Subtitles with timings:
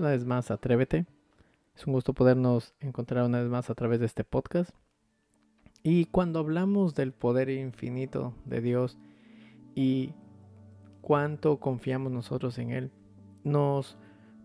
[0.00, 1.06] una vez más Atrévete.
[1.74, 4.70] Es un gusto podernos encontrar una vez más a través de este podcast.
[5.82, 8.98] Y cuando hablamos del poder infinito de Dios
[9.74, 10.14] y
[11.00, 12.90] cuánto confiamos nosotros en Él,
[13.44, 13.96] nos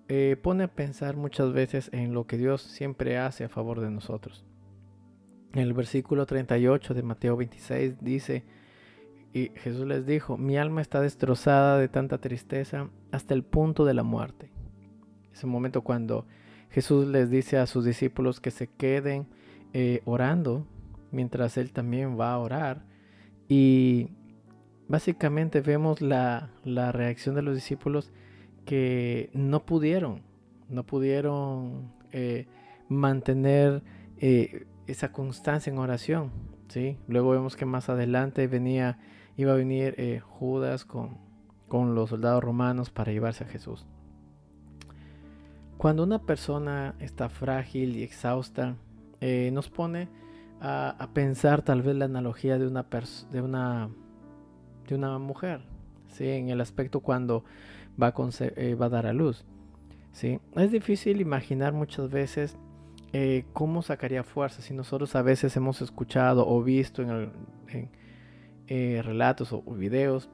[0.08, 3.90] eh, pone a pensar muchas veces en lo que Dios siempre hace a favor de
[3.90, 4.46] nosotros.
[5.54, 8.44] En El versículo 38 de Mateo 26 dice,
[9.34, 13.94] y Jesús les dijo, mi alma está destrozada de tanta tristeza hasta el punto de
[13.94, 14.51] la muerte.
[15.34, 16.26] Es un momento cuando
[16.72, 19.28] Jesús les dice a sus discípulos que se queden
[19.74, 20.66] eh, orando
[21.12, 22.86] mientras Él también va a orar.
[23.50, 24.10] Y
[24.88, 28.12] básicamente vemos la, la reacción de los discípulos
[28.66, 30.22] que no pudieron,
[30.70, 32.48] no pudieron eh,
[32.88, 33.84] mantener
[34.18, 36.32] eh, esa constancia en oración.
[36.70, 36.98] ¿sí?
[37.08, 38.98] Luego vemos que más adelante venía,
[39.36, 41.18] iba a venir Judas con,
[41.68, 43.86] con los soldados romanos para llevarse a Jesús.
[45.82, 48.76] Cuando una persona está frágil y exhausta,
[49.52, 50.10] nos pone
[50.60, 52.86] a, pensar tal vez la analogía de una,
[53.32, 53.90] de una,
[54.88, 55.62] de una mujer,
[56.10, 56.30] ¿sí?
[56.30, 57.46] en el aspecto cuando
[58.00, 58.14] va a,
[58.58, 59.44] eh, va a dar a luz.
[60.12, 60.40] ¿sí?
[60.56, 62.58] Es difícil imaginar muchas veces
[63.12, 67.32] eh, cómo sacaría fuerza si nosotros a veces hemos escuchado o visto en, el,
[67.70, 67.90] en
[68.68, 70.30] eh, relatos o, videos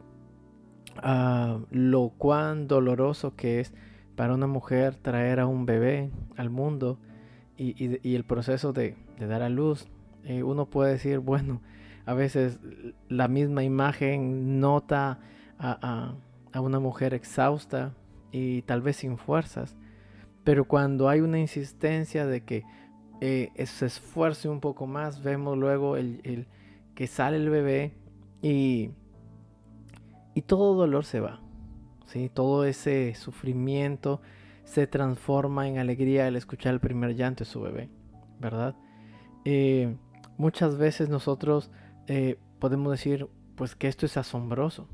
[0.97, 3.73] uh, lo cuán doloroso que es
[4.17, 6.97] para una mujer traer a un bebé al mundo
[7.55, 9.87] y, el proceso de, dar a luz.
[10.25, 11.61] Eh, uno puede decir, bueno,
[12.05, 12.59] a veces
[13.09, 15.19] la misma imagen nota
[15.59, 16.15] a,
[16.55, 17.93] una mujer exhausta
[18.31, 19.77] y tal vez sin fuerzas.
[20.43, 22.63] Pero cuando hay una insistencia de que
[23.21, 26.47] eh, se esfuerce un poco más, vemos luego el,
[26.95, 27.93] que sale el bebé
[28.41, 28.89] y,
[30.33, 31.39] y todo dolor se va.
[32.07, 32.29] ¿Sí?
[32.33, 34.21] Todo ese sufrimiento
[34.63, 37.89] se transforma en alegría al escuchar el primer llanto de su bebé,
[38.39, 38.75] ¿verdad?
[39.45, 39.95] Eh,
[40.37, 41.71] muchas veces nosotros
[42.07, 44.87] eh, podemos decir, pues que esto es asombroso,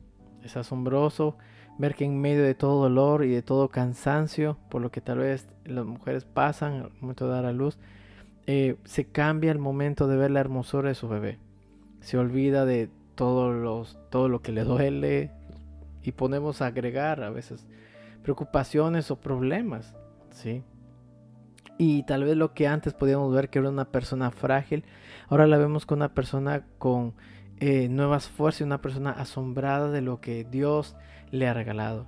[0.44, 1.38] es asombroso
[1.78, 5.20] ver que en medio de todo dolor y de todo cansancio, por lo que tal
[5.20, 7.80] vez las mujeres pasan al momento de dar a luz,
[8.46, 11.40] eh, se cambia el momento de ver la hermosura de su bebé.
[12.02, 15.32] Se olvida de todos los, todo lo que le duele
[16.04, 17.66] y ponemos a agregar a veces
[18.22, 19.96] preocupaciones o problemas,
[20.32, 20.64] ¿sí?
[21.78, 24.86] Y tal vez lo que antes podíamos ver que era una persona frágil,
[25.28, 27.16] ahora la vemos con una persona con
[27.60, 30.96] eh, nuevas fuerzas y una persona asombrada de lo que Dios
[31.32, 32.08] le ha regalado.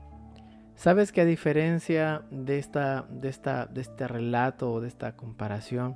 [0.75, 5.95] Sabes que a diferencia de, esta, de, esta, de este relato o de esta comparación,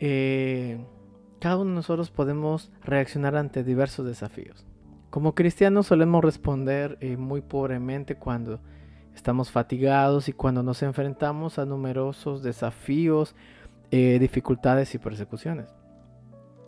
[0.00, 0.84] eh,
[1.40, 4.66] cada uno de nosotros podemos reaccionar ante diversos desafíos.
[5.16, 8.60] Como cristianos solemos responder eh, muy pobremente cuando
[9.14, 13.34] estamos fatigados y cuando nos enfrentamos a numerosos desafíos,
[13.90, 15.74] eh, dificultades y persecuciones.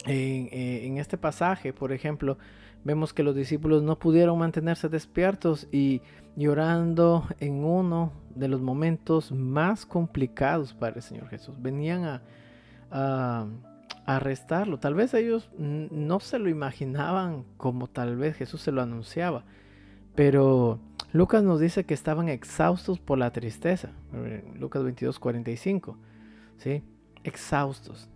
[0.07, 2.39] En, eh, en, este pasaje, por ejemplo,
[2.85, 6.01] vemos que los discípulos no pudieron mantenerse despiertos y
[6.35, 11.55] llorando en uno de los momentos más complicados para el Señor Jesús.
[11.61, 12.23] Venían a,
[12.91, 13.68] a, a
[14.17, 14.79] arrestarlo.
[14.79, 19.45] Tal vez ellos no se lo imaginaban como tal vez Jesús se lo anunciaba.
[20.15, 20.81] Pero
[21.13, 23.91] Lucas nos dice que estaban exhaustos por la tristeza.
[24.59, 25.99] Lucas 22, 45.
[26.57, 26.83] ¿sí?
[27.23, 28.09] Exhaustos.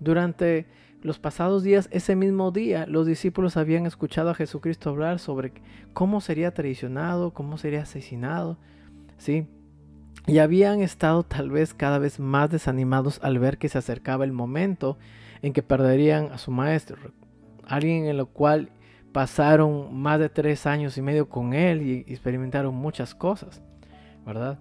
[0.00, 0.66] Durante
[1.02, 5.52] los pasados días, ese mismo día, los discípulos habían escuchado a Jesucristo hablar sobre
[5.92, 8.56] cómo sería traicionado, cómo sería asesinado,
[9.18, 9.46] ¿sí?
[10.26, 14.32] Y habían estado tal vez cada vez más desanimados al ver que se acercaba el
[14.32, 14.98] momento
[15.42, 16.96] en que perderían a su maestro,
[17.64, 18.70] alguien en lo cual
[19.12, 23.62] pasaron más de tres años y medio con él y experimentaron muchas cosas,
[24.24, 24.58] ¿verdad?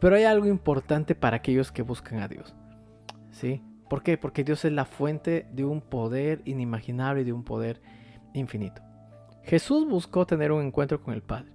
[0.00, 2.54] Pero hay algo importante para aquellos que buscan a Dios,
[3.30, 3.62] ¿sí?
[3.88, 4.16] ¿Por qué?
[4.16, 7.82] Porque Dios es la fuente de un poder inimaginable y de un poder
[8.34, 8.82] infinito.
[9.42, 11.52] Jesús buscó tener un encuentro con el Padre.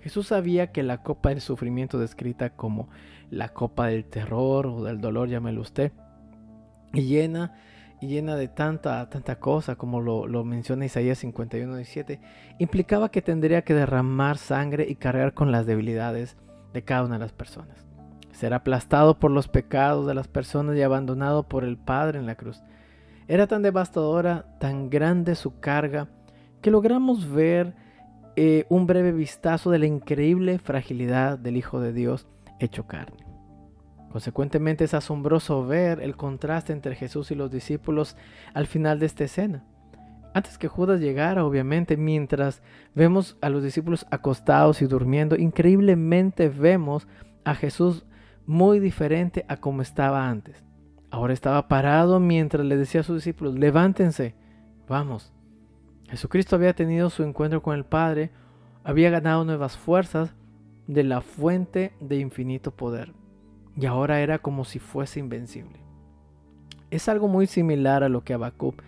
[0.00, 2.88] Jesús sabía que la copa del sufrimiento descrita como
[3.30, 5.92] la copa del terror o del dolor, llámelo usted,
[6.92, 7.54] y llena,
[8.00, 12.20] y llena de tanta, tanta cosa como lo, lo menciona Isaías 51, 17,
[12.58, 16.36] implicaba que tendría que derramar sangre y cargar con las debilidades
[16.72, 17.86] de cada una de las personas
[18.32, 22.34] ser aplastado por los pecados de las personas y abandonado por el Padre en la
[22.34, 22.62] cruz.
[23.28, 26.08] Era tan devastadora, tan grande su carga,
[26.60, 27.74] que logramos ver
[28.34, 32.26] eh, un breve vistazo de la increíble fragilidad del Hijo de Dios
[32.58, 33.21] hecho carne.
[34.12, 38.14] Consecuentemente es asombroso ver el contraste entre Jesús y los discípulos
[38.52, 39.64] al final de esta escena.
[40.34, 42.62] Antes que Judas llegara, obviamente, mientras
[42.94, 47.08] vemos a los discípulos acostados y durmiendo, increíblemente vemos
[47.44, 48.04] a Jesús
[48.44, 50.62] muy diferente a como estaba antes.
[51.10, 54.34] Ahora estaba parado mientras le decía a sus discípulos, levántense,
[54.88, 55.32] vamos.
[56.10, 58.30] Jesucristo había tenido su encuentro con el Padre,
[58.84, 60.34] había ganado nuevas fuerzas
[60.86, 63.14] de la fuente de infinito poder
[63.76, 65.80] y ahora era como si fuese invencible.
[66.90, 68.82] Es algo muy similar a lo que Habacuc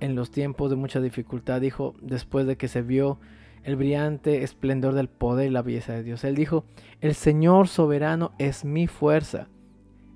[0.00, 3.20] en los tiempos de mucha dificultad dijo después de que se vio
[3.62, 6.24] el brillante esplendor del poder y la belleza de Dios.
[6.24, 6.64] Él dijo,
[7.00, 9.46] el Señor soberano es mi fuerza.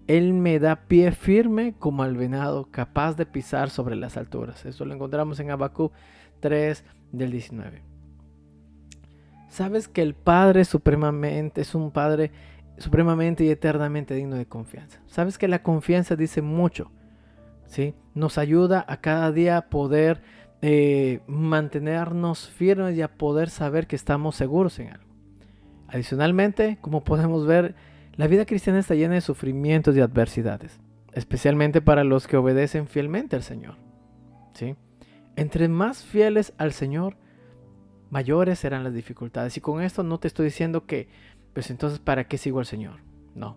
[0.08, 4.64] Él me da pie firme como al venado, capaz de pisar sobre las alturas.
[4.64, 5.92] Eso lo encontramos en Habacuc
[6.40, 7.82] 3 del 19.
[9.48, 12.30] Sabes que el Padre supremamente es un Padre
[12.78, 15.00] supremamente y eternamente digno de confianza.
[15.06, 16.90] Sabes que la confianza dice mucho,
[17.66, 17.94] ¿sí?
[18.14, 20.22] Nos ayuda a cada día a poder
[20.62, 25.06] eh, mantenernos firmes y a poder saber que estamos seguros en algo.
[25.88, 27.74] Adicionalmente, como podemos ver,
[28.14, 30.80] la vida cristiana está llena de sufrimientos y adversidades,
[31.12, 33.76] especialmente para los que obedecen fielmente al Señor.
[34.54, 34.74] ¿sí?
[35.36, 37.16] Entre más fieles al Señor,
[38.10, 39.56] mayores serán las dificultades.
[39.56, 41.08] Y con esto no te estoy diciendo que,
[41.56, 43.00] pues entonces, ¿para qué sigo al Señor?
[43.34, 43.56] No.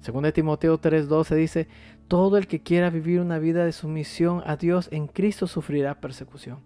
[0.00, 1.68] Según de Timoteo 3:12 dice,
[2.08, 6.58] todo el que quiera vivir una vida de sumisión a Dios en Cristo sufrirá persecución.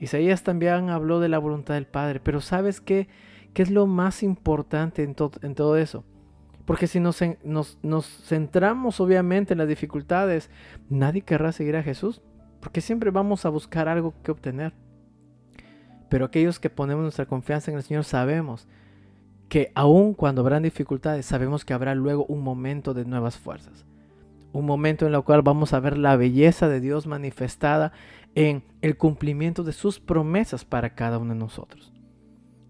[0.00, 3.06] Isaías también habló de la voluntad del Padre, pero ¿sabes qué,
[3.52, 6.06] qué es lo más importante en, to- en todo eso?
[6.64, 7.22] Porque si nos,
[7.82, 10.48] nos centramos obviamente en las dificultades,
[10.88, 12.22] nadie querrá seguir a Jesús,
[12.60, 14.72] porque siempre vamos a buscar algo que obtener.
[16.08, 18.66] Pero aquellos que ponemos nuestra confianza en el Señor sabemos
[19.48, 23.86] que aun cuando habrán dificultades, sabemos que habrá luego un momento de nuevas fuerzas.
[24.52, 27.92] Un momento en el cual vamos a ver la belleza de Dios manifestada
[28.34, 31.92] en el cumplimiento de sus promesas para cada uno de nosotros.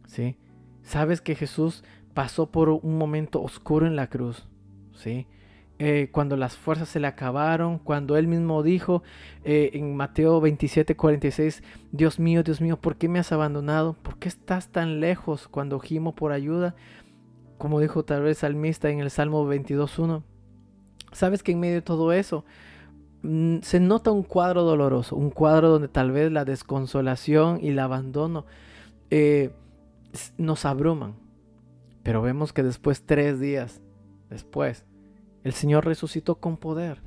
[0.07, 0.39] ¿Sí?
[0.83, 4.49] Sabes que Jesús pasó por un momento oscuro en la cruz.
[4.95, 5.27] ¿Sí?
[5.81, 9.05] Eh, cuando las fuerzas se le acabaron, cuando él mismo dijo
[9.45, 13.93] eh, en Mateo 27, 46, Dios mío, Dios mío, ¿por qué me has abandonado?
[14.03, 16.75] ¿Por qué estás tan lejos cuando gimo por ayuda?
[17.59, 20.23] Como dijo tal vez salmista en el Salmo 22.1.
[21.13, 22.45] Sabes que en medio de todo eso
[23.23, 27.79] mm, se nota un cuadro doloroso, un cuadro donde tal vez la desconsolación y el
[27.79, 28.47] abandono
[29.11, 29.53] eh,
[30.39, 31.15] nos abruman.
[32.03, 33.81] Pero vemos que después, tres días
[34.29, 34.85] después,
[35.49, 37.01] el Señor resucitó con poder.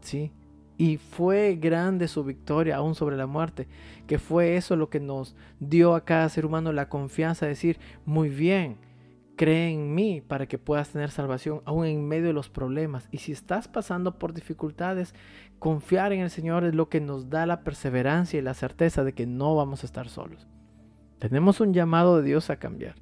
[0.00, 0.32] ¿Sí?
[0.78, 3.68] Y fue grande su victoria aún sobre la muerte,
[4.06, 7.78] que fue eso lo que nos dio a cada ser humano la confianza de decir,
[8.04, 8.78] muy bien,
[9.36, 13.08] cree en mí para que puedas tener salvación aún en medio de los problemas.
[13.10, 15.14] Y si estás pasando por dificultades,
[15.58, 19.12] confiar en el Señor es lo que nos da la perseverancia y la certeza de
[19.12, 20.46] que no vamos a estar solos.
[21.18, 22.94] Tenemos un llamado de Dios a cambiar.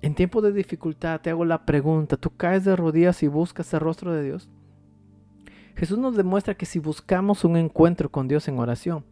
[0.00, 3.80] En tiempos de dificultad te hago la pregunta, ¿tú caes de rodillas y buscas el
[3.80, 4.48] rostro de Dios?
[5.74, 9.04] Jesús nos demuestra que si buscamos un encuentro con Dios en oración,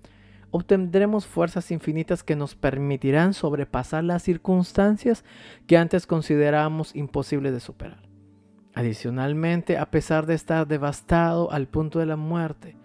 [0.51, 5.25] obtendremos fuerzas infinitas que nos permitirán sobrepasar las circunstancias
[5.67, 8.03] que antes considerábamos imposibles de superar.
[8.75, 12.77] Adicionalmente, a pesar de estar devastado al punto de la muerte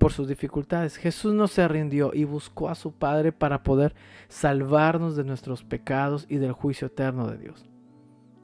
[0.00, 3.94] por sus dificultades, Jesús no se rindió y buscó a su Padre para poder
[4.28, 7.68] salvarnos de nuestros pecados y del juicio eterno de Dios.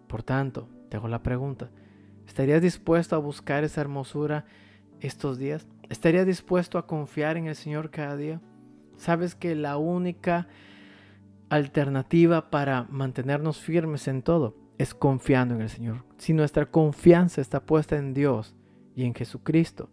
[0.06, 1.70] Por tanto, te hago la pregunta,
[2.26, 4.44] ¿estarías dispuesto a buscar esa hermosura
[5.00, 5.66] estos días?
[5.88, 8.42] ¿Estarías dispuesto a confiar en el Señor cada día?
[8.98, 10.48] Sabes que la única
[11.48, 16.04] alternativa para mantenernos firmes en todo es confiando en el Señor.
[16.18, 18.54] Si nuestra confianza está puesta en Dios
[18.94, 19.88] y en Jesucristo,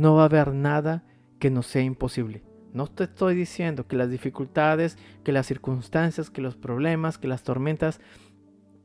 [0.00, 1.04] no va a haber nada
[1.38, 2.42] que nos sea imposible.
[2.72, 7.42] No te estoy diciendo que las dificultades, que las circunstancias, que los problemas, que las
[7.42, 8.00] tormentas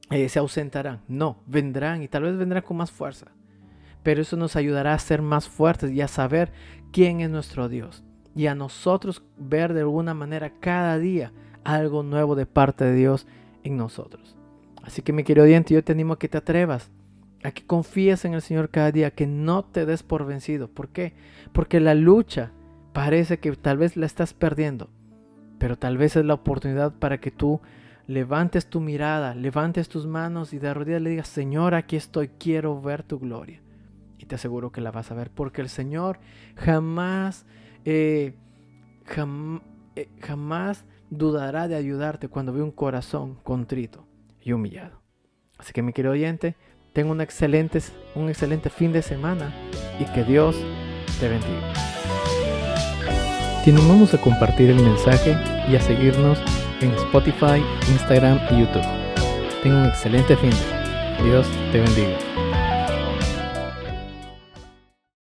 [0.10, 1.04] eh, se ausentarán.
[1.08, 3.28] No, vendrán y tal vez vendrán con más fuerza.
[4.04, 6.52] Pero eso nos ayudará a ser más fuertes y a saber
[6.92, 8.04] quién es nuestro Dios.
[8.36, 11.32] Y a nosotros ver de alguna manera cada día
[11.64, 13.26] algo nuevo de parte de Dios
[13.64, 14.36] en nosotros.
[14.84, 16.92] Así que mi querido oyente, yo te animo a que te atrevas,
[17.46, 20.68] a que confíes en el Señor cada día, que no te des por vencido.
[20.68, 21.14] ¿Por qué?
[21.54, 22.52] Porque la lucha
[22.92, 24.90] parece que tal vez la estás perdiendo,
[25.60, 27.62] pero tal vez es la oportunidad para que tú
[28.08, 32.82] levantes tu mirada, levantes tus manos y de rodillas le digas, Señor, aquí estoy, quiero
[32.82, 33.62] ver tu gloria.
[34.18, 36.20] Y te aseguro que la vas a ver, porque el Señor
[36.56, 37.46] jamás,
[37.84, 38.34] eh,
[39.96, 44.08] eh, jamás dudará de ayudarte cuando ve un corazón contrito
[44.42, 45.02] y humillado.
[45.58, 46.56] Así que mi querido oyente,
[46.96, 47.82] tenga un excelente,
[48.16, 49.54] un excelente fin de semana
[50.00, 50.56] y que Dios
[51.20, 51.74] te bendiga.
[53.68, 55.36] Animamos a compartir el mensaje
[55.70, 56.40] y a seguirnos
[56.80, 57.62] en Spotify,
[57.92, 58.86] Instagram y YouTube.
[59.62, 60.52] Tenga un excelente fin.
[61.24, 62.35] Dios te bendiga.